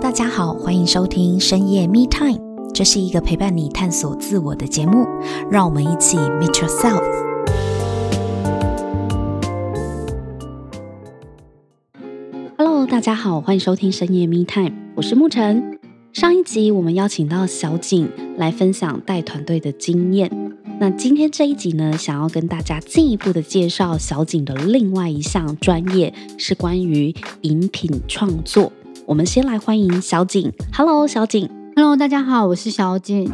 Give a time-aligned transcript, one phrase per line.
[0.00, 2.38] 大家好，欢迎收听深夜 Me Time，
[2.74, 5.06] 这是一个陪伴你探索自我的节目，
[5.50, 7.02] 让我们一起 Meet Yourself。
[12.58, 15.78] Hello，大家好，欢迎收听深夜 Me Time，我是沐晨。
[16.12, 20.30] 上一集我们邀请到小景来分享带团队的经验，
[20.78, 28.70] 那今天这一集呢，想要跟大家进一步的介绍小景的另外一项专业，是关于饮品创作。
[29.06, 30.52] 我们先来欢迎小景。
[30.72, 31.48] Hello，小景。
[31.76, 33.32] Hello，大家好，我是小景。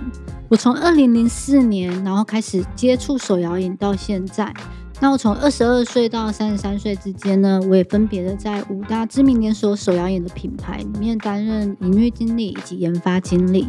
[0.50, 4.52] 我从二零零四年，然后开始接触手摇饮到现在。
[5.00, 13.66] 那我从二十二岁到三十三岁之间呢，我也分别的在五大知名连锁手摇饮的品牌里面担任营运经理以及研发经理。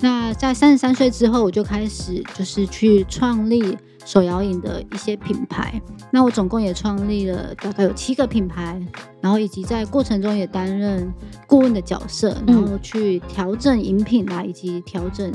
[0.00, 3.76] 那在三十三岁之后，我就开始就是去创立。
[4.04, 8.80] 手摇饮的一些品牌，那我总共也创立了大概有七个品牌，
[9.20, 11.12] 然后以及在过程中也担任
[11.46, 15.32] 顾问的角色，然后去调整饮品啊，以及调整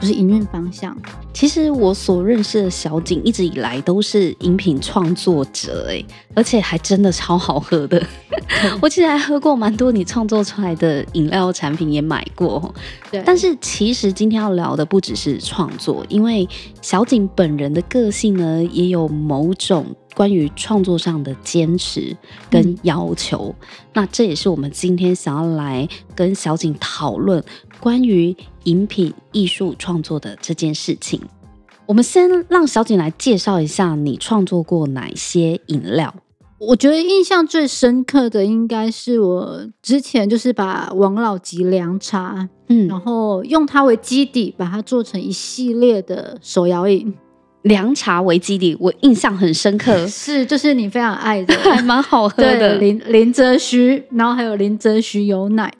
[0.00, 0.96] 就是营运方向。
[1.32, 6.04] 其实我所认识的小景一直以来都是饮品创作者，哎，
[6.34, 8.00] 而且还真的超好喝的。
[8.80, 12.72] 我其实还喝过蛮多你创作出来的饮料产品，也买过。
[13.10, 16.48] 对，但是其实今天要聊的不只是创作，因为
[16.80, 22.14] 小景本人的个个性呢，也有某种关于创作上的坚持
[22.50, 23.54] 跟要求。
[23.58, 27.42] 嗯、那这也是我们今天想要来跟小景讨论
[27.80, 31.18] 关于饮品艺术创作的这件事情。
[31.86, 36.14] 我们先让小景来介绍一下你创作过哪些饮料。
[36.58, 47.14] 我觉得印象最深刻的应该是我之前就是把王老吉凉茶，嗯，然后用它为基底，把它做成一系列的手摇饮。
[47.64, 55.72] 凉茶为基底，我印象很深刻， 是就是你非常爱的， 还蛮好喝的林林则徐，然后还有林则徐有奶。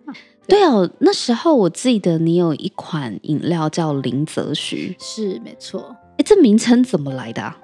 [0.47, 5.97] 对哦，那时候我记得你有一款饮料叫林则徐，是没错。
[6.19, 7.55] 哎，这名称怎么来的啊？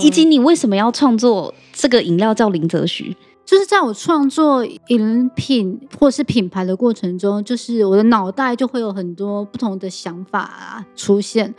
[0.00, 3.16] 以以及你为什么要创作这个饮料叫林则徐？
[3.46, 11.52] 就是在我创作饮品或是品牌的过程中，就是我的脑袋就会有很多不同的想法啊出现。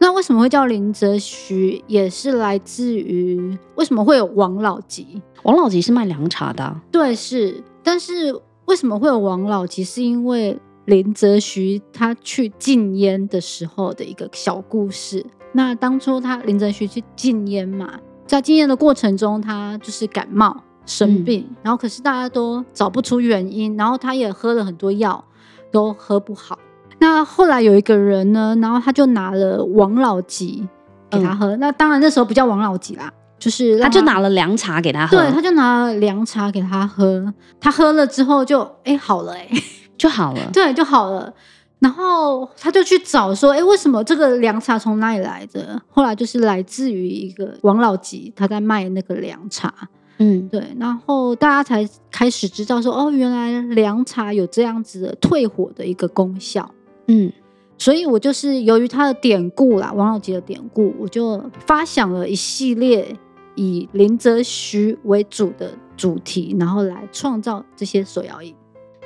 [0.00, 1.82] 那为什么会叫林则徐？
[1.86, 5.20] 也是来自于为什么会有王老吉？
[5.42, 7.62] 王老吉是卖凉茶的啊，对，是。
[7.82, 8.34] 但是
[8.66, 9.82] 为什么会有王老吉？
[9.82, 15.24] 是因为林则徐他去禁烟的时候的一个小故事。
[15.52, 25.24] 那当初他林则徐去禁烟嘛，在禁烟的过程中，他就是感冒生病，嗯，然后可是大家都找不出原因，然后他也喝了很多药，
[25.72, 26.58] 都喝不好。
[27.00, 30.66] 那后来有一个人呢，然后他就拿了王老吉
[31.08, 31.56] 给他喝。
[31.56, 35.16] 嗯、那当然那时候不叫王老吉啦，就是他，他就拿了凉茶给他喝。
[35.16, 37.32] 对，他就拿了凉茶给他喝。
[37.60, 39.48] 他喝了之后就哎好了哎，
[39.96, 40.40] 就好了。
[40.52, 41.32] 对，就好了。
[41.78, 45.80] 然后他就去找说，哎，为什么这个凉茶从哪里来的？
[45.88, 49.72] 后来就是来自于一个王老吉他在卖那个凉茶。
[50.18, 50.74] 嗯，对。
[50.80, 56.68] 然后大家才开始知道说，哦，原来凉茶有这样子的退火的一个功效。
[57.08, 57.32] 嗯，
[57.78, 63.16] 所以我就是由于他的典故啦，王老吉的典故，我就发想了一系列
[63.54, 68.54] 以林则徐为主的主题，然后来创造这些手摇椅。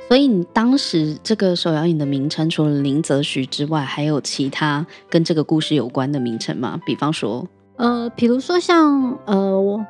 [0.09, 6.77] 所以你当时这个手摇影的名称，除了林则徐之外，还有其他跟这个故事有关的名称吗？
[6.85, 7.47] 比方说，
[7.77, 9.85] 呃，比如说像呃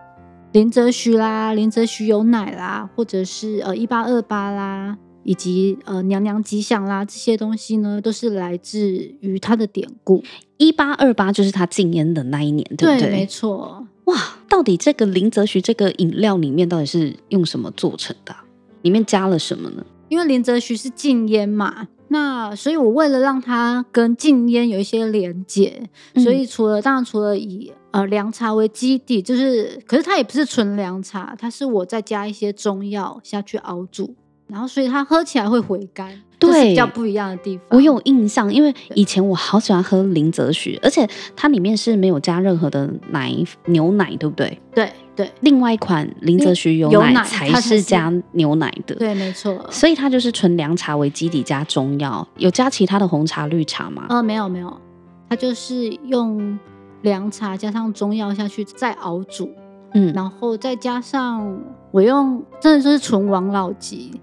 [0.52, 4.96] 林则徐啦，林则徐有奶啦，或者是呃一八二八啦。
[5.24, 8.80] 以及呃娘娘吉祥啦，这些东西呢，都是来自
[9.22, 10.24] 于他的典故。
[10.58, 13.00] 一八二八就是他禁烟的那一年，对不对？
[13.00, 13.86] 对，没错。
[14.06, 14.16] 哇，
[14.50, 18.36] 到底这个林则徐这个饮料里面到底是用什么做成的？
[18.82, 19.86] 里面加了什么呢？
[20.10, 34.14] 因为林则徐是禁烟嘛，那所以我为了让它跟禁烟有一些连结，所以除了、嗯、当然除了以呃凉茶为基底，就是可是它也不是纯凉茶，它是我再加一些中药下去熬煮。
[34.48, 37.66] 然后，所以它喝起来会回甘，对，是比较不一样的地方。
[37.72, 43.34] 我有印象，因为以前我好喜欢喝林则徐，而且它里面是没有加任何的奶
[43.66, 44.60] 牛奶，对不对？
[44.76, 45.32] 对对。
[45.40, 49.66] 另外一款林则徐有奶才是加牛奶的，对，没错。
[49.72, 54.06] 所以它就是纯凉茶为基底加中药，有加其他的红茶、绿茶吗？
[54.10, 54.82] 呃，没有没有，
[55.30, 56.60] 它就是用
[57.02, 59.50] 凉茶加上中药下去再熬煮，
[59.94, 61.60] 嗯，然后再加上
[61.92, 64.20] 我用真的就是纯王老吉。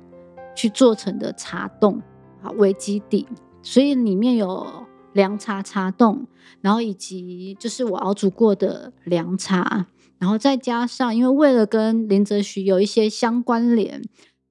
[0.60, 2.02] 去做成的茶冻
[2.42, 3.26] 啊为基底，
[3.62, 4.66] 所以里面有
[5.14, 6.26] 凉茶茶冻，
[6.60, 9.86] 然后以及就是我熬煮过的凉茶，
[10.18, 14.02] 然后再加上因为为了跟林则徐有一些相关联，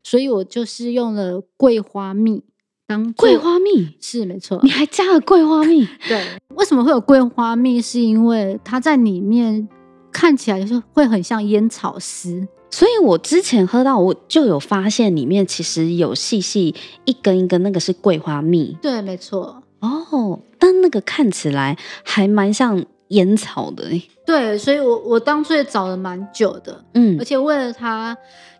[0.02, 2.44] 所以我就是用了桂花蜜
[2.88, 5.88] 当桂花蜜，是没错，你还加了桂花蜜？
[6.10, 7.80] 对，为什么会有桂花蜜？
[7.80, 9.70] 是因为它在里面
[10.12, 16.76] 看起来就是会很像烟草丝，所以我之前喝到我就有发现里面其实有细细
[17.06, 18.78] 一根一根，那个是桂花蜜。
[18.82, 19.64] 对，没错。
[19.80, 23.86] 哦，但那个看起来还蛮像烟草的。
[24.26, 28.16] 对，所以我我当初也找了蛮久的，嗯，而且为了它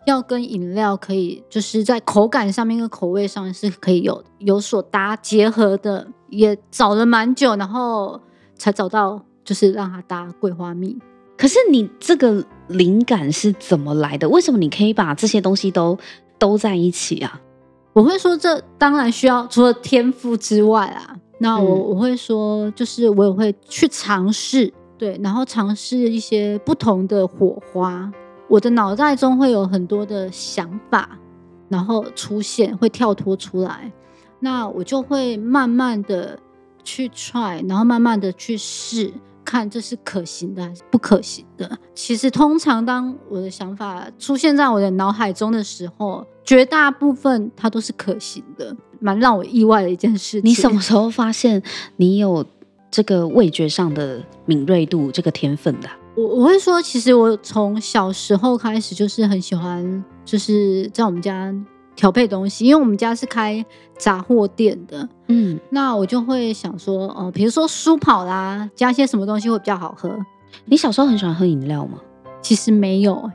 [0.06, 8.20] 要跟饮料可以就是在口感上面跟口味上是可以有有所搭结合的，也找了蛮久，然后
[8.56, 10.98] 才找到就是让它搭桂花蜜。
[11.40, 14.28] 可是你这个灵感是怎么来的？
[14.28, 15.96] 为什么你可以把这些东西都
[16.38, 17.40] 都在一起啊？
[17.94, 28.12] 我会说，这当然需要除了天赋之外啊，那我我会说，就是我也会去尝试，对，然后尝试一些不同的火花。
[28.46, 31.18] 我的脑袋中会有很多的想法，
[31.70, 33.90] 然后出现，会跳脱出来，
[34.40, 36.38] 那我就会慢慢的
[36.84, 39.10] 去 try，然后慢慢的去试。
[39.44, 41.78] 看这是可行的还是不可行的？
[41.94, 50.50] 其实通常当我的想法出现在我的脑海中的时候，绝大部分它都是可行的，蛮让我意外的一件事情。
[50.50, 51.62] 你什么时候发现
[51.96, 52.44] 你有
[52.90, 55.88] 这个味觉上的敏锐度、这个天分的？
[56.16, 61.54] 我我会说，其实我从小时候开始就是很喜欢，就是在我们家。
[62.00, 63.62] 调配东西，因为我们家是开
[63.98, 70.18] 杂货店的，嗯，那我就会想说，哦、呃，比如说舒跑啦，加些什么东西会比较好喝。
[70.64, 71.98] 你小时候很喜欢喝饮料吗？
[72.40, 73.30] 其实没有，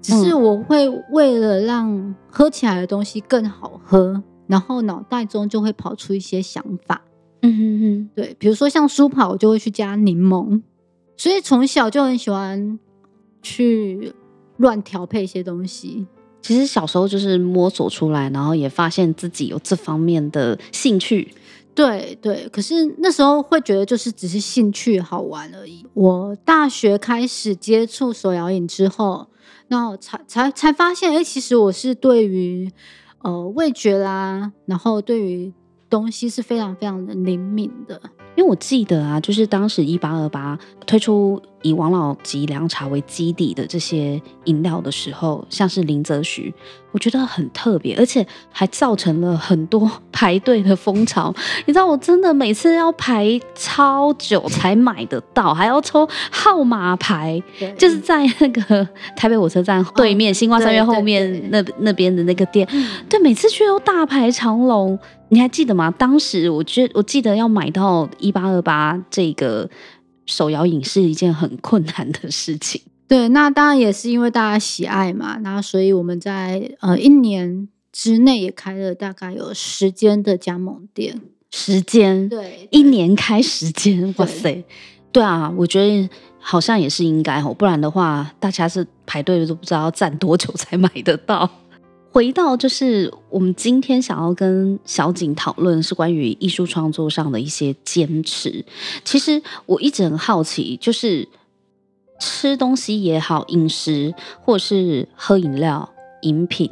[0.00, 7.02] 只是我会为了让喝起来的东西更好喝，然后脑袋中就会跑出一些想法。
[7.42, 10.60] 嗯哼哼，对，比如说像舒跑，我就会去加柠檬，
[11.16, 12.80] 所以从小就很喜欢
[13.42, 14.12] 去
[14.56, 16.08] 乱调配一些东西。
[16.42, 21.32] 其实小时候就是摸索出来，然后也发现自己有这方面的兴趣。
[21.74, 25.86] 对对，可是那时候会觉得就是只是兴趣好玩而已。
[25.94, 29.26] 我大学开始接触手摇饮之后，
[29.68, 32.70] 然后才才才发现，哎，其实我是对于
[33.22, 35.50] 呃味觉啦，然后对于
[35.88, 37.98] 东西是非常非常的灵敏的。
[38.34, 46.52] 因为我记得啊，就是当时一八二八推出以王老吉凉茶为基底的这些饮料的时候，像是林则徐，
[46.92, 51.32] 我觉得很特别，而且还造成了很多排队的风潮。
[51.66, 57.40] 你知道，我真的每次要排超久才买得到，还要抽号码牌，
[57.78, 62.66] 就是在那个台北火车站对面、哦、新光三院后面那那边的那个店，
[63.08, 64.98] 对，每次去都大排长龙。
[65.32, 65.90] 你还记得吗？
[65.90, 69.66] 当时我觉得，我记得要买到一八二八这个
[70.26, 72.82] 手摇饮是一件很困难的事情。
[73.08, 75.38] 对，那当然也是因为大家喜爱嘛。
[75.38, 81.18] 那所以我们在呃一年之内也开了大概有十间的加盟店。
[81.50, 82.28] 十间？
[82.28, 84.52] 对，对，一年开十间，哇塞！
[84.52, 84.64] 对，
[85.12, 91.48] 对啊，我觉得好像也是应该哦，不然的话，大家是排队都不知道要站多久才买得到。
[92.12, 98.62] 回到就是我们今天想要跟小景讨论是关于艺术创作上的一些坚持。
[99.02, 101.26] 其实我一直很好奇，就是
[102.20, 106.70] 吃东西也好，饮食或是喝饮料、饮品，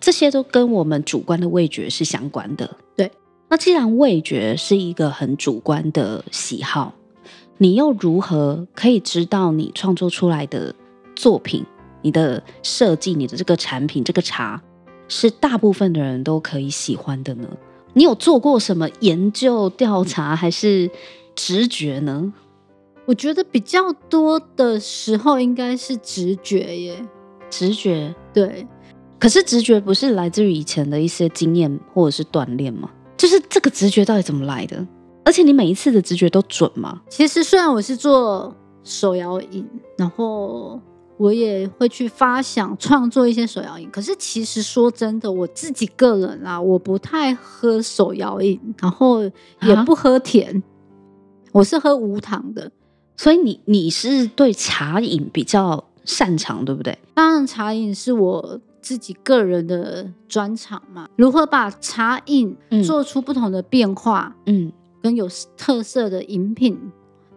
[0.00, 2.76] 这些都跟我们主观的味觉是相关的。
[2.96, 3.12] 对，
[3.48, 6.92] 那既然味觉是一个很主观的喜好，
[7.58, 10.74] 你又如何可以知道你创作出来的
[11.14, 11.64] 作品、
[12.02, 14.60] 你的设计、你的这个产品、这个茶？
[15.10, 17.48] 是大部分的人都可以喜欢的呢？
[17.94, 20.88] 你有做过什么研究调查，还是
[21.34, 22.32] 直觉呢？
[23.06, 27.04] 我觉得比较多的时候应该是直觉耶。
[27.50, 28.64] 直觉，对。
[29.18, 32.88] 可是直觉不是来自于以前的一些经验或者是锻炼吗？
[33.16, 34.86] 就是这个直觉到底怎么来的？
[35.24, 37.02] 而且你每一次的直觉都准吗？
[37.08, 40.80] 其实虽然我是做手摇饮，然后。
[41.20, 49.22] 我也会去发想创作一些手摇饮，可是其实说真的，我自己个人啊，我不太喝手摇饮，然后
[49.60, 50.62] 也不喝甜，啊、
[51.52, 52.72] 我是喝无糖的。
[53.18, 56.98] 所以你你是对茶饮比较擅长，对不对？
[57.12, 61.06] 当然，茶饮是我自己个人的专长嘛。
[61.16, 64.72] 如何把茶饮做出不同的变化，嗯，
[65.02, 66.80] 跟有特色的饮品。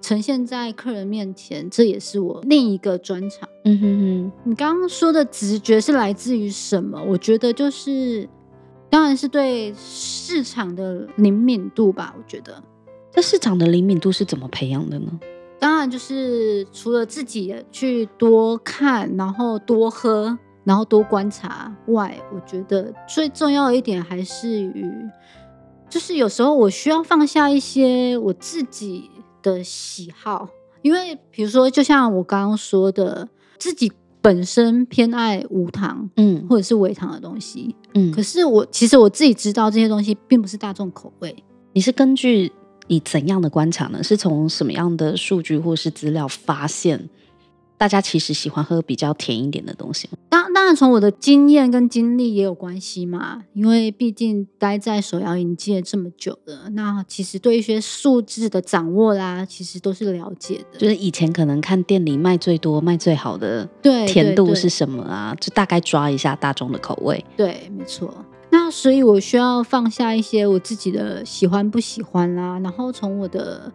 [0.04, 3.48] 呈现在客人面前，这也是我另一个专长。
[3.64, 7.02] 嗯哼哼，你刚刚说的直觉是来自于什么？
[7.08, 8.28] 我觉得就是，
[8.90, 12.14] 当然是对市场的灵敏度吧。
[12.18, 12.62] 我觉得，
[13.14, 15.20] 这市场的灵敏度是怎么培养的呢？
[15.58, 24.86] 当然就是除了自己去多看，然后多喝，然后多观察外，我觉得最重要的一点还是于，
[25.90, 29.10] 就是有时候我需要放下一些我自己
[29.44, 30.50] 的喜好，
[30.82, 41.36] 因为比如说，就像我刚刚说的，自己本身偏爱无糖，嗯，或者是微糖的东西，嗯，可是我其实我自己知道这些东西并不是大众口味。
[41.74, 42.52] 你是根据
[42.88, 44.02] 你怎样的观察呢？
[44.02, 47.10] 是从什么样的数据或是资料发现？
[47.84, 50.08] 大家其实喜欢喝比较甜一点的东西。
[50.30, 53.44] 当当然，从我的经验跟经历也有关系嘛。
[53.52, 60.80] 因为毕竟待在手摇饮界这么久了，那其实对一些数字的掌握啦，其实都是了解的。
[60.80, 65.36] 就是以前可能看店里卖最多、卖最好的，对甜度是什么啊？
[65.42, 67.22] 就大概抓一下大众的口味。
[67.36, 68.14] 对，没错。
[68.50, 73.70] 那所以我需要放下一些我自己的喜欢不喜欢啦，然后从我的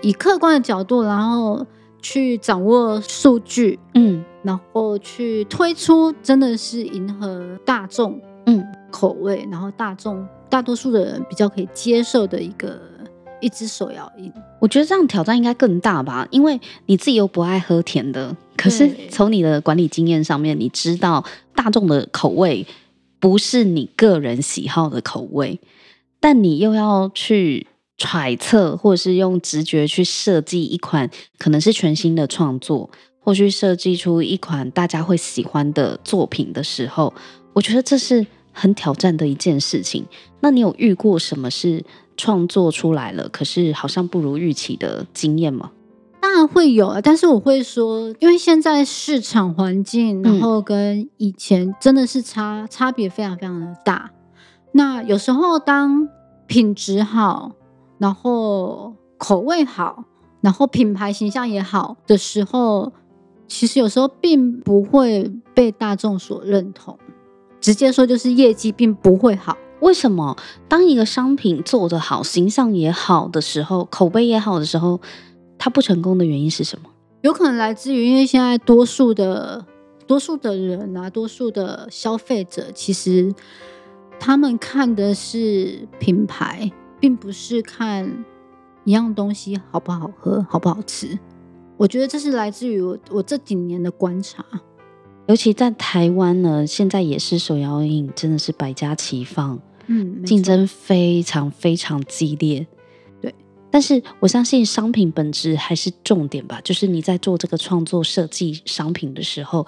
[0.00, 1.66] 以客观的角度，然后。
[2.02, 12.78] 去掌握数据，嗯，然后去推出真的是迎合大众，嗯，口味，然后大众大多数的人比较可以接受的一个
[13.40, 14.30] 一只手摇饮。
[14.58, 22.66] 我觉得这样挑战应该更大吧，因为你自己又不爱喝甜的，可是从你的管理经验上面，你知道大众的口味
[23.20, 25.60] 不是你个人喜好的口味，
[26.18, 27.68] 但你又要去。
[28.02, 32.90] 揣测，或者是用直觉去设计一款可能是全新的创作，
[33.20, 37.14] 或去设计出一款大家会喜欢的作品的时候，
[37.52, 40.04] 我觉得这是很挑战的一件事情。
[40.40, 41.84] 那你有遇过什么是
[42.16, 45.70] 创作出来了，可是好像不如预期的经验吗？
[46.20, 54.10] 当然会有啊，但是我会说，因为现在市场环境，然后跟以前真的是差差别非常非常的大。
[54.72, 56.08] 那有时候当
[56.48, 57.52] 品质好。
[58.02, 60.02] 然后口味好，
[60.40, 62.92] 然后品牌形象也好的时候，
[63.46, 66.98] 其实有时候并不会被大众所认同。
[67.60, 69.56] 直接说就是业绩并不会好。
[69.80, 70.36] 为什么？
[70.68, 75.00] 当一个商品做得好，形象也好的时候，口碑也好的时候，
[75.56, 76.90] 它不成功的原因是什么？
[77.20, 79.64] 有可能来自于因为现在多数的
[80.08, 83.32] 多数的人啊，多数的消费者，其实
[84.18, 86.72] 他们看的是品牌。
[87.02, 88.24] 并不是看
[88.84, 91.18] 一样东西好不好喝、好不好吃，
[91.76, 94.44] 我觉得这是来自于我我这几年的观察。
[95.26, 102.64] 尤其在台湾呢，现在也是手摇饮真的是百家齐放，嗯，竞争非常非常激烈。
[103.20, 103.34] 对，
[103.68, 109.66] 但是我相信商品本质还是重点吧，就是你在做这个创作设计商品的时候，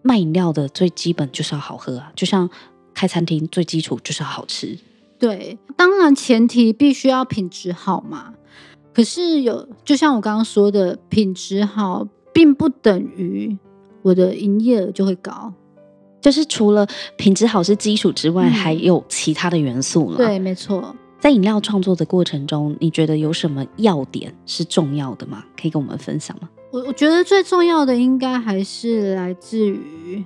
[0.00, 2.48] 卖饮料的最基本就是要好喝啊，就像
[2.94, 4.78] 开餐厅最基础就是要好吃。
[5.18, 8.34] 对，当然前提必须要品质好嘛。
[8.92, 13.56] 可是有，就像我刚刚说的，品质好并不等于
[14.02, 15.52] 我的营业额就会高。
[16.20, 20.16] 就是除了品质好是基础之外，嗯，还有其他的元素了。
[20.16, 20.94] 对，没错。
[21.20, 25.44] 在饮料创作的过程中，你觉得有什么要点是重要的吗？
[25.60, 26.48] 可以跟我们分享吗？
[26.70, 30.24] 我我觉得最重要的应该还是来自于。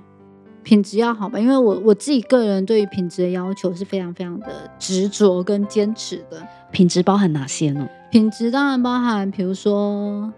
[0.63, 6.45] 品质要好吧，因为我我自己个人对于品质的要求是非常非常的执着跟坚持的。
[6.71, 7.87] 品质包含哪些呢？
[8.11, 10.31] 品质当然包含，比如说，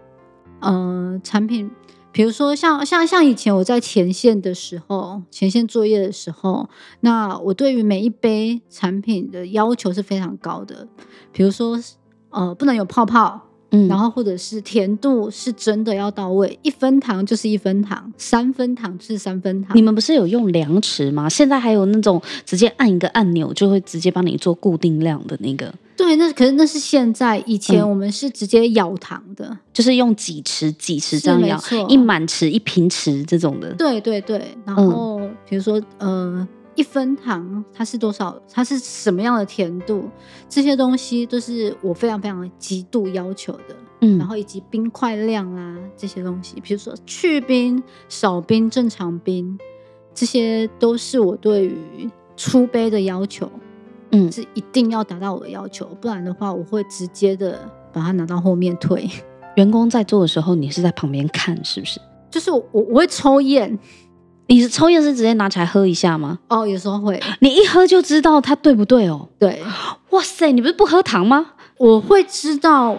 [0.60, 1.70] 呃，产品，
[2.10, 6.68] 比如说像像像以前我在前线的时候，前线作业的时候，
[7.00, 10.88] 那我对于每一杯产品的要求是非常高的，
[11.32, 11.78] 比如说，
[12.30, 13.40] 呃，不能有泡泡。
[13.72, 19.76] 嗯，然后或者是甜度是真的要到位，一分糖就是一分糖，三分糖就是三分糖。
[19.76, 21.28] 你们不是有用量尺吗？
[21.28, 25.72] 现在还有那种直接按一个按钮就会直接帮你做固定量的那个。
[25.96, 33.72] 对，那可是那是现在，以前我们是直接舀糖的，嗯、就是用几匙几匙这样舀，一满匙一平匙这种的。
[33.74, 36.46] 对对对，然后、嗯、比如说呃。
[36.74, 38.40] 一分糖它是多少？
[38.50, 40.08] 它是什么样的甜度？
[40.48, 43.76] 这些东西都是我非常非常极度要求的。
[44.00, 49.58] 嗯，然后以及冰块量啊这些东西，比如说去冰、少冰、正常冰，
[50.14, 53.50] 这些都是我对于出杯的要求。
[54.10, 57.60] 嗯，是一定要达到我的要求，不然的话我会直接的
[57.92, 59.08] 把它拿到后面退。
[59.56, 62.00] 员工在做的时候，你是在旁边看是不是？
[62.30, 63.78] 就是我我会抽验。
[64.46, 66.38] 你是抽烟是直接拿起来喝一下吗？
[66.48, 67.18] 哦，有时候会。
[67.40, 69.28] 你一喝就知道它对不对哦？
[69.38, 69.62] 对。
[70.10, 71.52] 哇塞，你不是不喝糖吗？
[71.78, 72.96] 我会知道，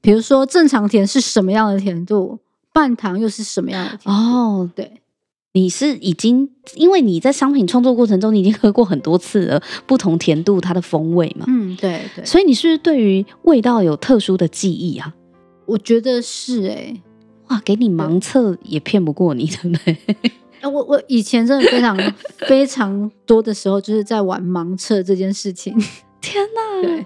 [0.00, 2.38] 比如说正常甜是什么样的甜度，
[2.72, 4.10] 半糖又是什么样的甜度。
[4.10, 5.00] 哦，对。
[5.52, 11.44] 你是已经因为你在商品创作过程中，你已经喝过很多次了，不同甜度它的风味嘛。
[11.46, 12.24] 嗯，对对。
[12.24, 15.14] 所以你是不是对于味道有特殊的记忆啊？
[15.66, 17.02] 我觉得是哎、欸。
[17.48, 19.98] 哇，给你盲测也骗不过你，对不对？
[20.64, 25.78] 哎，我我以前真的非常非常多的时候，就是在玩盲测这件事情。
[26.22, 26.82] 天哪！
[26.82, 27.04] 对，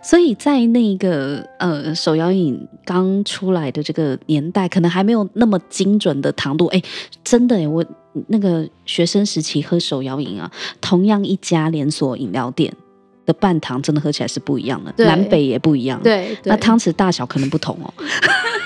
[0.00, 6.66] 所以在那个呃手摇饮刚出来的这个年代，可能还没有那么精准的糖度。
[6.66, 6.80] 哎，
[7.24, 7.84] 真的哎，我
[8.28, 10.48] 那个学生时期喝手摇饮啊，
[10.80, 12.72] 同样一家连锁饮料店
[13.26, 16.00] 的半糖，真的喝起来是不一样的，南北也不一样。
[16.04, 17.92] 对，对那汤匙大小可能不同哦。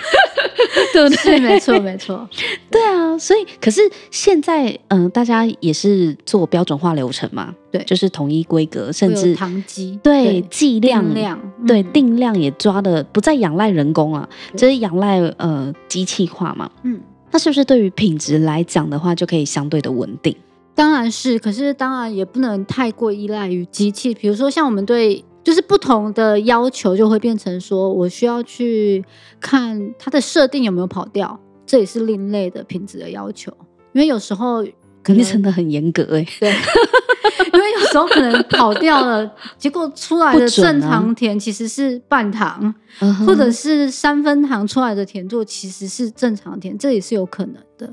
[0.96, 1.38] 对不对？
[1.38, 2.26] 没错，没错。
[2.70, 14.26] 对啊，所以可是现在，嗯、呃，大家也是做标准化流程嘛，对，就是统一规格，甚至糖机，对，剂量量，对，定量也抓的不再仰赖人工了，
[14.56, 16.70] 就是仰赖呃机器化嘛。
[16.82, 16.98] 嗯，
[17.30, 20.34] 那是不是对于品质来讲的话，就可以相对的稳定？
[20.74, 25.22] 当然是，可是当然也不能太过依赖于机器，比如说像我们对。
[25.46, 29.04] 就是不同的要求，就会变成说我需要去
[29.40, 33.52] 看它的设定有没有跑掉，这也是另类的品质的要求。
[33.92, 34.66] 因为有时候
[35.04, 47.88] 肯定真的很严格哎，对，因为有时候可能跑掉了，结果出来的正常甜其实是半糖，啊、或者是三分糖出来的甜度其实是正常甜，这也是有可能的。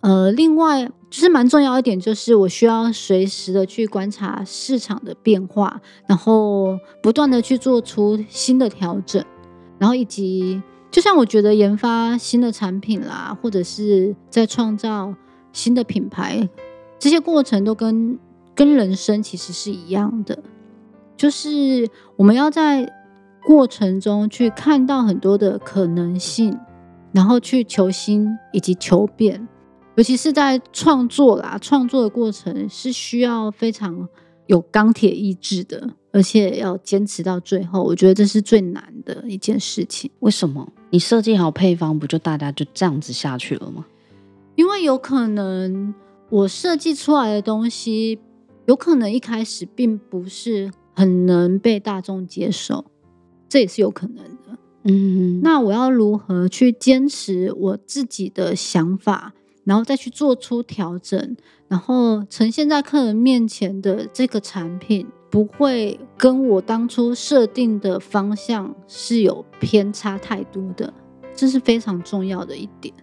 [0.00, 9.24] 呃，另外就是蛮重要一点，就是我需要随时的去观察市场的变化，然后不断的去做出新的调整，
[9.78, 15.12] 然后以及就像我觉得研发新的产品啦，或者是在创造
[15.52, 16.48] 新的品牌，
[16.98, 18.16] 这些过程都跟
[18.54, 20.38] 跟人生其实是一样的，
[21.16, 22.88] 就是我们要在
[23.44, 26.56] 过程中去看到很多的可能性，
[27.12, 29.48] 然后去求新以及求变。
[29.98, 34.08] 尤其是在创作啦，创作的过程是需要非常
[34.46, 37.82] 有钢铁意志的，而且要坚持到最后。
[37.82, 40.08] 我觉得这是最难的一件事情。
[40.20, 40.72] 为什么？
[40.90, 43.84] 你设计好配方，不就大家就这样子下去了吗？
[44.54, 45.92] 因为有可能
[46.30, 48.20] 我设计出来的东西，
[48.66, 52.84] 有可能一开始并不是很能被大众接受，
[53.48, 54.58] 这也是有可能的。
[54.84, 59.34] 嗯，那我要如何去坚持我自己的想法？
[59.68, 61.36] 然后再去做出调整，
[61.68, 70.90] 然后呈现在客人面前的这个产品不会跟我当初设定的方向是有偏差太多的，
[71.34, 72.94] 这是非常重要的一点。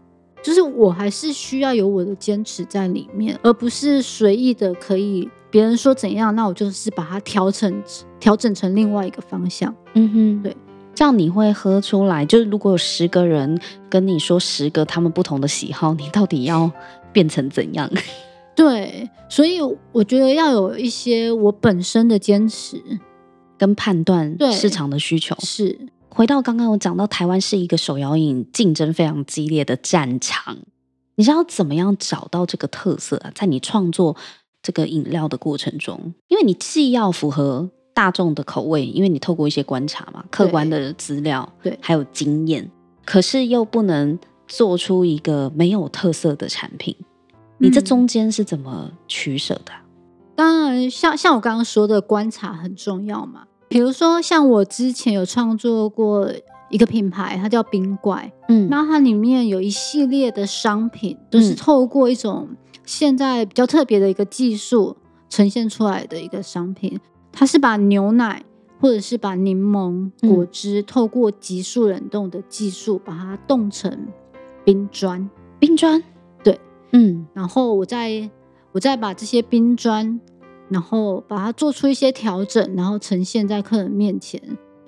[0.41, 7.83] 就是我还是需要有我的坚持在里面，而不是随意的可以别人说怎样，那我就是把它调成
[8.19, 9.71] 调整成另外一个方向。
[9.93, 10.57] 嗯哼，对。
[10.95, 16.71] 这样你会喝出来，就是如果有十个人跟你说十个他们不同的喜好，你到底要
[17.11, 17.91] 变成怎样？
[18.55, 19.59] 对，所以
[19.91, 22.81] 我觉得要有一些我本身的坚持
[23.57, 25.35] 跟判断市场的需求。
[25.41, 25.77] 是
[26.07, 30.57] 回到刚刚我讲到台湾是一个手摇饮竞争非常激烈的战场，
[31.15, 33.31] 你知道怎么样找到这个特色啊？
[33.35, 34.15] 在你创作
[34.63, 37.69] 这个饮料的过程中，因为你既要符合。
[37.95, 42.69] 大众的口味，因为你透过一些观察嘛，客观的资料，对，还有经验，
[43.05, 46.93] 可是又不能做出一个没有特色的产品，
[47.57, 49.71] 你这中间是怎么取舍的？
[49.71, 53.45] 嗯，当然，像像我刚刚说的，观察很重要嘛。
[53.69, 56.29] 比如说，像我之前有创作过
[56.69, 62.49] 一个品牌，它叫冰怪，嗯，那它里面有一系列的商品，都是透过一种
[62.85, 64.97] 现在比较特别的一个技术
[65.29, 66.99] 呈现出来的一个商品。
[67.35, 68.41] 它是把牛奶
[68.79, 74.07] 或者是把柠檬果汁透过急速冷冻的技术把它冻成
[74.63, 76.01] 冰砖，冰砖，
[76.43, 76.59] 对，
[76.93, 78.29] 嗯，然后我再
[78.71, 80.19] 我再把这些冰砖，
[80.69, 84.41] 然后把它做出一些调整，然后呈现在客人面前。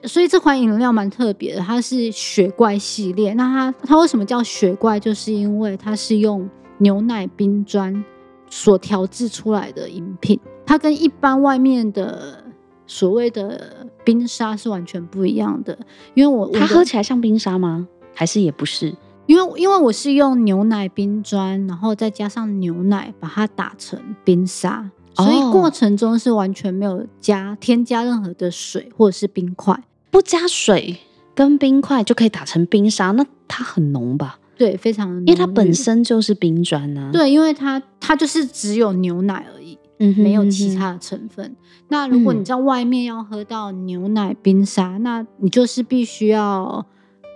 [0.03, 3.33] 所以这款饮料蛮特别的，它是雪怪系列。
[3.33, 4.99] 那它它为什么叫雪怪？
[4.99, 8.05] 就是因为它是用牛奶冰砖
[8.49, 10.39] 所调制出来的饮品。
[10.67, 12.43] 它跟一般外面的
[12.86, 15.80] 所谓的冰沙是完全不一样的，
[16.13, 17.88] 因为我它喝起来像冰沙吗？
[18.13, 18.93] 还是也不是？
[19.25, 30.97] 因为因为我是用牛奶冰砖，然后再加上牛奶把它打成冰沙，哦，所以过程中是完全没有加添加任何的水或者是冰块，不加水
[31.36, 34.39] 跟冰块就可以打成冰沙，那它很浓吧？
[34.58, 37.12] 对，非常浓，因为它本身就是冰砖呢，啊。
[37.12, 39.77] 对，因为它它就是只有牛奶而已。
[39.99, 41.55] 嗯，没有其他的成分，嗯。
[41.89, 46.86] 那如果你在外面要喝到牛奶冰沙，嗯，那你就是必须要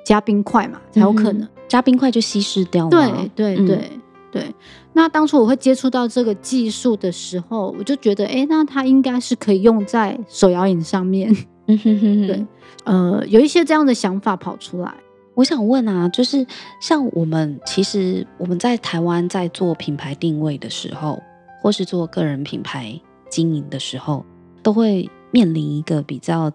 [0.06, 1.42] 加冰块嘛，才有可能。
[1.42, 2.90] 嗯，加冰块就稀释掉了。
[2.90, 4.56] 对对对，嗯，对。
[4.94, 11.32] 那当初我会接触到这个技术的时候，我就觉得，哎，那它应该是可以用在手摇饮上面。
[11.68, 12.28] 嗯哼哼哼。
[12.28, 12.46] 对，
[12.84, 14.94] 呃，有一些这样的想法跑出来。
[15.34, 16.46] 我想问啊，就是
[16.82, 21.22] 像我们其实我们在台湾在做品牌定位的时候，
[21.62, 24.26] 或是做个人品牌经营的时候，
[24.64, 26.52] 都会面临一个比较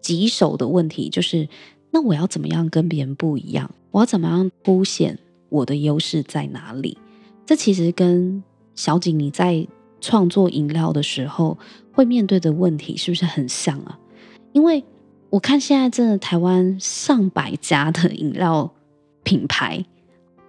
[0.00, 1.48] 棘手的问题，就是
[1.90, 3.70] 那我要怎么样跟别人不一样？
[3.90, 5.18] 我要怎么样凸显
[5.48, 6.98] 我的优势在哪里？
[7.46, 8.42] 这其实跟
[8.74, 9.66] 小景你在
[10.00, 11.56] 创作饮料的时候
[11.92, 13.98] 会面对的问题是不是很像啊？
[14.52, 14.84] 因为
[15.30, 18.70] 我看现在真的台湾上百家的饮料
[19.22, 19.84] 品牌，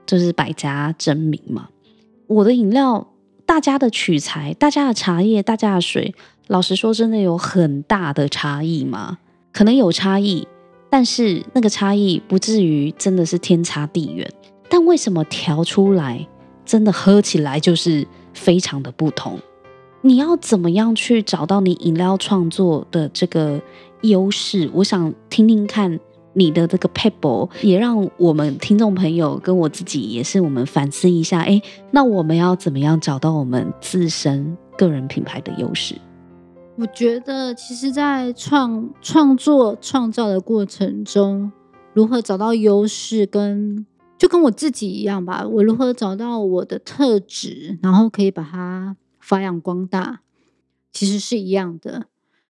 [0.06, 1.70] 就是百家争鸣嘛。
[2.28, 3.08] 我的饮料，
[3.50, 6.14] 大家的取材、大家的茶叶、大家的水，
[6.46, 9.18] 老实说，真的有很大的差异吗？
[9.52, 10.48] 可能有差异，
[10.88, 14.32] 但是那个差异不至于真的是天差地远。
[14.70, 16.28] 但为什么调出来，
[16.64, 19.40] 真的喝起来就是非常的不同？
[20.02, 23.60] 你要怎么样去找到你饮料创作的这个
[24.02, 24.70] 优势？
[24.76, 26.00] 我想听听看
[26.34, 31.40] 你的这个撇步，也让我们听众朋友跟我自己也是我们反思一下。
[31.42, 31.62] 哎，
[31.92, 35.96] 那我们要怎么样找到我们自身个人品牌的优势？
[36.76, 41.52] 我觉得，其实，在创创作创造的过程中，
[41.94, 43.86] 如何找到优势，跟
[44.18, 45.46] 就跟我自己一样吧。
[45.48, 48.96] 我如何找到我的特质，然后可以把它。
[49.22, 50.22] 发扬光大，
[50.92, 52.08] 其实是一样的。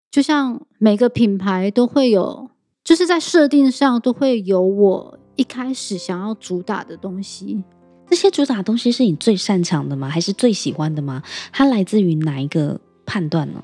[0.10, 2.50] 就像每个品牌都会有，
[2.92, 7.64] 就是在设定上都会有我一开始想要主打的东西。
[8.10, 10.10] 这些主打的东西是你最擅长的吗？
[10.10, 11.24] 还是最喜欢的吗？
[11.54, 13.64] 它来自于哪一个判断呢？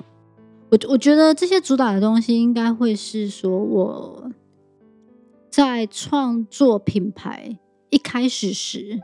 [0.70, 4.30] 我我觉得这些主打的东西应该会是说我
[5.50, 7.58] 在创作品牌
[7.90, 8.98] 一开始时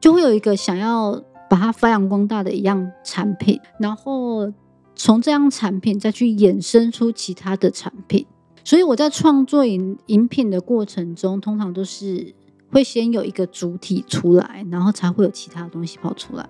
[0.00, 1.22] 就会有一个想要。
[1.50, 4.52] 把它发扬光大的一样产品，然后
[4.94, 8.26] 从这样产品再去衍生出其他的产品。
[8.68, 12.34] 所以我在创作饮饮品的过程中，通常都是
[12.70, 16.46] 会先有一个主体出来，然后才会有其他的东西跑出来。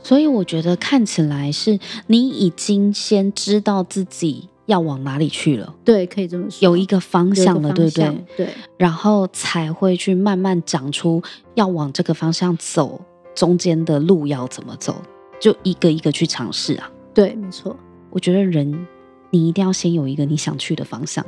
[0.00, 1.76] 所以我觉得看起来是
[2.06, 5.74] 你已经先知道自己要往哪里去了。
[5.84, 8.24] 对，可以这么说，有一个方向了，对不对？
[8.36, 11.20] 对，然后才会去慢慢长出
[11.56, 13.00] 要往这个方向走。
[13.34, 15.02] 中间的路要怎么走，
[15.40, 16.88] 就一个一个去尝试啊。
[17.12, 17.76] 对，没错。
[18.10, 18.86] 我觉得人，
[19.30, 21.26] 你一定要先有一个你想去的方向。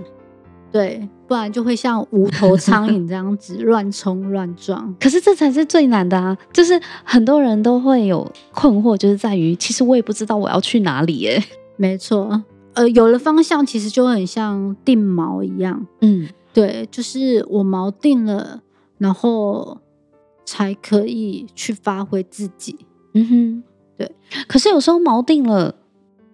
[0.71, 4.95] 对，不然就会像无头苍蝇这样子 乱冲乱撞。
[5.01, 6.37] 可是这才是最难的啊！
[6.53, 11.43] 就是很多人都会有困惑，就是在于，其实我也不知道我要去哪里耶。
[11.77, 12.43] 没错，
[12.75, 15.87] 呃，有了方向，其实就很像定锚一样。
[16.01, 18.61] 嗯，对，就是我锚定了，
[18.99, 19.79] 然后。
[20.51, 22.75] 才可以去发挥自己。
[23.13, 23.63] 嗯哼，
[23.99, 24.11] 对。
[24.47, 25.75] 可是有时候锚定了，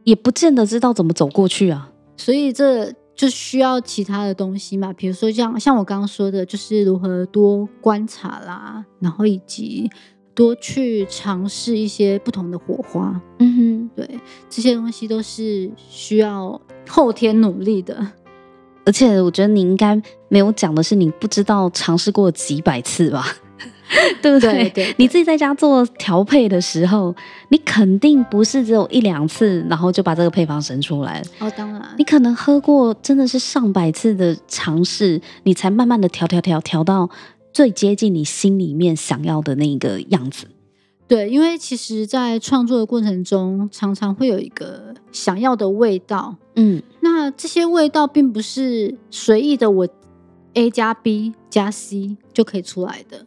[0.05, 1.90] 也不见得知道怎么走过去啊。
[2.16, 9.88] 所以这就需要其他的东西嘛，比如说像像我刚刚说的，就是如何多观察啦，然后以及
[10.35, 13.20] 多去尝试一些不同的火花。
[13.38, 18.05] 嗯哼，对，这些东西都是需要后天努力的。
[18.87, 23.24] 而且我觉得你应该没有讲的是，你不知道尝试过几百次吧？
[24.23, 24.53] 对不对？
[24.53, 27.14] 对对对，你自己在家做调配的时候，
[27.51, 31.23] 你肯定不是只有一两次，然后就把这个配方生出来。
[31.38, 37.09] 哦，当然，你可能喝过真的是上百次的尝试，你才慢慢的调调调调到
[37.53, 40.47] 最接近你心里面想要的那个样子。
[41.07, 46.35] 对，因为其实，在创作的过程中，常常会有一个想要的味道。
[46.57, 49.87] 嗯，那这些味道并不是随意的，我
[50.55, 53.27] A 加 B 加 C 就可以出来的。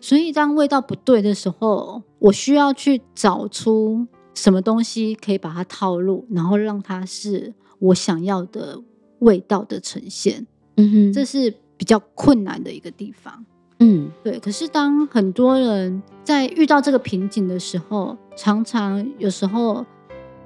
[0.00, 8.80] 所以，当味道不对的时候，我需要去找出什么东西可以把它套入，然后让它是我想要的
[9.20, 10.46] 味道的呈现。
[10.76, 13.44] 嗯哼，这是比较困难的一个地方。
[13.80, 14.38] 嗯，对。
[14.38, 19.84] 可是，当很多人在遇到这个瓶颈的时候，常常有时候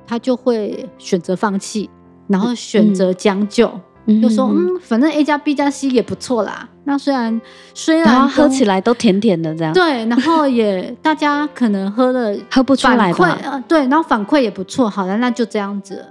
[0.06, 1.88] 他就会选择放弃，
[2.26, 3.68] 然后选择将就。
[3.68, 3.80] 嗯
[4.22, 6.68] 就说嗯，反正 A 加 B 加 C 也不错啦。
[6.84, 7.38] 那虽然
[7.74, 13.38] 虽然喝起来都甜甜的这样，对，然后也 大家可能喝了喝不出来吧？
[13.44, 14.88] 呃，对，然后反馈也不错。
[14.88, 16.02] 好了，那就这样子。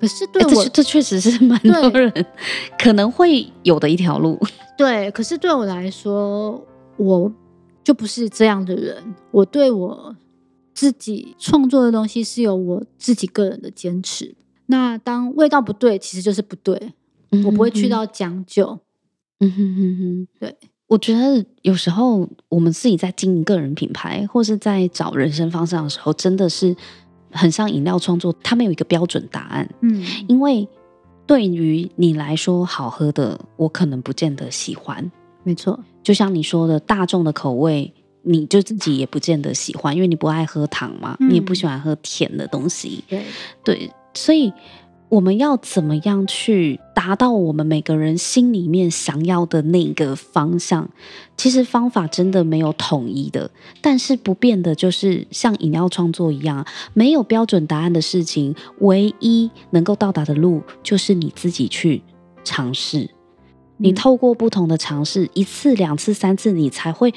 [0.00, 2.12] 可是对我，欸、这确实是蛮多人
[2.76, 4.38] 可能会有的一条路。
[4.76, 6.60] 对，可是对我来说，
[6.96, 7.32] 我
[7.84, 8.96] 就不是这样的人。
[9.30, 10.16] 我对我
[10.74, 14.34] 自己创作的东西是有我自己个人的坚持。
[14.66, 16.92] 那当味道不对，其实就是不对。
[17.42, 18.78] 我不会去到将就，
[19.40, 26.74] 嗯哼哼哼，对，我觉得有时候我们自己在经营个人品牌，或是在找人生方向的时候，真的是
[27.30, 29.68] 很像饮料创作，它没有一个标准答案。
[29.80, 30.68] 嗯，因为
[31.26, 35.02] 对于你来说好喝的，我可能不见得喜欢；
[35.42, 37.92] 没错，就像你说的，大众的口味，
[38.22, 43.02] 你就自己也不见得喜欢，因为你不爱喝糖嘛，嗯、你也不喜欢喝甜的东西。
[43.08, 43.22] 对
[43.64, 44.52] 对，所以。
[45.10, 50.90] 我们要怎么样去达到我们每个人心里面想要的那个方向？
[51.36, 62.02] 其实方法真的没有统一的，但是不变的就是像饮料创作一样，没有标准答案的事情，唯一能够到达的路就是你自己去
[62.42, 63.10] 尝试。
[63.76, 67.12] 你透过不同的尝试，一次、两次、三次，你才会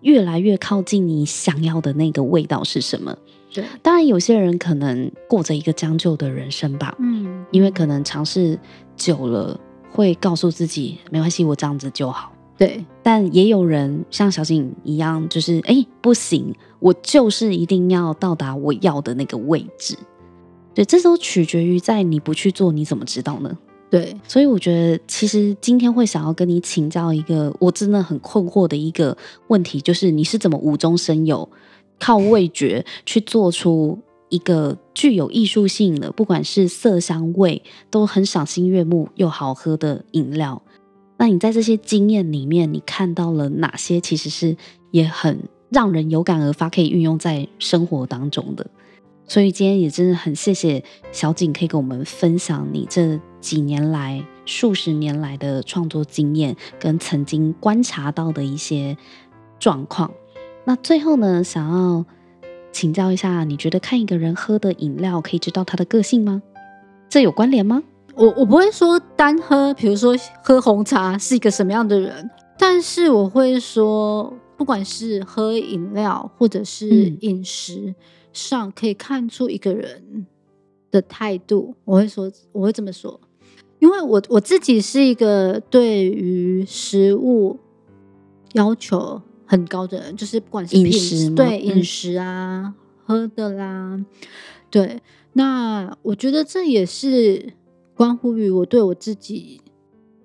[0.00, 3.16] 越来越靠近你想要的那个味道是什么。
[3.52, 8.58] 对，当然有些人可能过着一个将就的人生吧，嗯，因为可能尝试
[8.96, 9.58] 久了，
[9.90, 12.32] 会告诉自己没关系，我这样子就好。
[12.56, 19.96] 对，但也有人像小景一样，就是哎，不行，我就是一定要到达我要的那个位置。
[20.74, 23.56] 对，这都取决于在你不去做，你怎么知道呢？
[23.90, 31.48] 对，所以我觉得其实今天会想要跟你请教一个我真的很困惑的一个问题，就是你是怎么无中生有？
[31.98, 40.62] 靠味觉去做出一个具有艺术性的，不管是色香味都很赏心悦目又好喝的饮料。
[41.16, 44.00] 那你在这些经验里面，你看到了哪些？
[44.00, 44.56] 其实是
[44.90, 48.66] 也很让人有感而发，可以运用在生活当中的。
[49.26, 58.96] 所以今天也真的很谢谢小景，可以跟我们分享你这几年来、数十年来的创作经验，跟曾经观察到的一些
[59.58, 60.10] 状况。
[60.68, 62.04] 那最后呢，想要
[62.72, 66.42] 请教一下，你觉得看一个人喝的饮料可以知道他的个性吗？
[67.08, 67.82] 这有关联吗？
[68.14, 76.86] 我我不会说单喝，比如说喝红茶是一个什么样的人，但是我会说，不管是喝饮料或者是
[77.20, 77.94] 饮食
[78.34, 80.26] 上，可以看出一个人
[80.90, 81.74] 的态度。
[81.86, 83.18] 我会说，我会这么说，
[83.78, 87.58] 因为我我自己是一个对于食物
[88.52, 89.22] 要求。
[89.50, 92.74] 很高的，就是不管是饮食，对饮食啊、嗯、
[93.06, 93.98] 喝的啦，
[94.70, 95.00] 对，
[95.32, 97.54] 那我觉得这也是
[97.94, 99.62] 关乎于我对我自己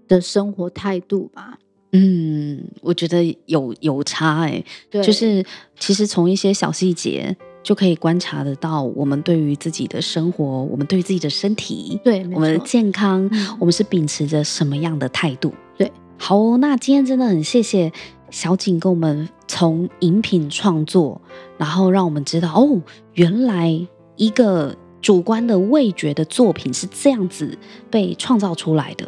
[0.10, 1.58] 的生活态度吧。
[1.94, 5.46] 嗯，我觉得有有差哎、欸，对，就是
[5.80, 7.34] 其实从一些小细节
[7.64, 15.54] 就可以观察得到，我们对于自己的生活，我们对于自己的身体，对我们的健康、嗯，我们是秉持着什么样的态度？
[15.78, 17.94] 对，好、哦，那今天真的很谢谢。
[18.34, 21.22] 小景跟我们从饮品创作，
[21.56, 22.82] 然后让我们知道哦，
[23.14, 23.80] 原来
[24.16, 27.56] 一个主观的味觉的作品是这样子
[27.92, 29.08] 被创造出来的，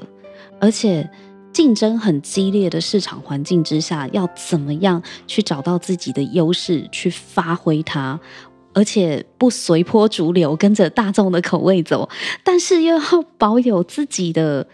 [0.62, 1.10] 而且
[1.52, 8.20] 竞争很激烈的市场环境之下，要怎么样去找到自己的优势，去发挥它，
[8.76, 12.08] 而且不随波逐流，跟着大众的口味走，
[12.44, 14.68] 但是又要保有自己的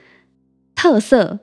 [0.75, 1.39] 特色。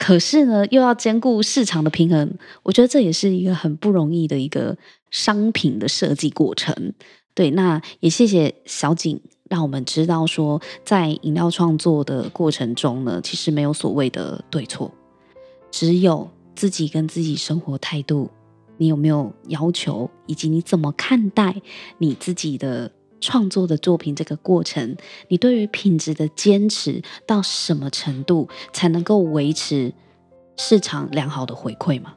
[0.00, 2.32] 可是呢，又要兼顾市场的平衡，
[2.62, 4.74] 我觉得这也是一个很不容易的一个
[5.10, 6.94] 商品的设计过程。
[7.34, 14.90] 对，那也谢谢小景，让我们知道说，在饮料创作的过程中呢，其实没有所谓的对错，
[15.70, 18.30] 只有自己跟自己生活态度，
[18.78, 21.60] 你有没有要求，以及你怎么看待
[21.98, 22.90] 你自己的。
[23.20, 24.96] 创作的作品这个过程，
[25.28, 29.92] 你对于品质的坚持到什么程度才能够维持
[30.56, 32.14] 市场良好的回馈嘛？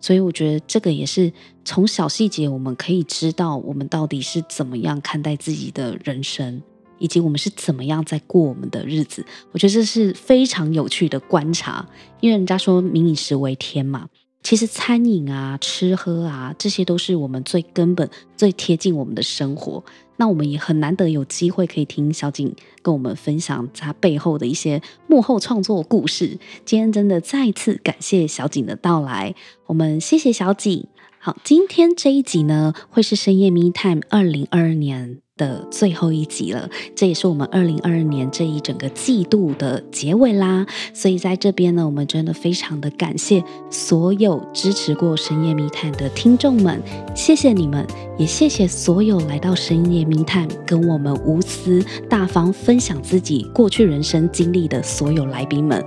[0.00, 1.32] 所以我觉得这个也是
[1.64, 6.62] 从小细节我们可以知道我们到底是怎么样看待自己的人生，
[6.98, 9.24] 以及我们是怎么样在过我们的日子。
[9.52, 11.88] 我觉得这是非常有趣的观察，
[12.20, 14.08] 因为人家说民以食为天嘛。
[14.42, 19.82] 其实餐饮啊、吃喝啊，这些都是我们最根本、最贴近我们的生活。
[20.16, 26.38] 那我们也很难得有机会可以听小景跟我们分享他背后的一些幕后创作故事。
[26.64, 29.34] 今天真的再次感谢小景的到来，
[29.66, 30.86] 我们谢谢小景。
[31.24, 40.66] 好，今天这一集呢，会是深夜 Me Time 二零二二年的最后一集了，这也是我们二零二二年这一整个季度的结尾啦。
[40.92, 46.78] 所以在这边呢，我们真的非常的感谢所有支持过深夜密探的听众们，
[47.16, 47.86] 谢谢你们，
[48.18, 55.82] 也谢谢所有来到深夜密探跟我们无私大方分享自己过去人生经历的所有来宾们。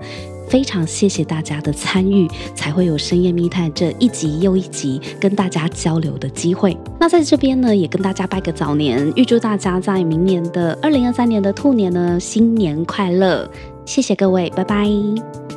[0.49, 6.77] 非常谢谢大家的参与，才会有深夜密探这一集又一集跟大家交流的机会。
[6.99, 13.49] 那在这边呢，也跟大家拜个早年，预祝大家在明年的二零二三年的兔年呢，新年快乐！
[13.86, 14.88] 谢谢各位，拜拜，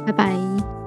[0.06, 0.79] 拜拜。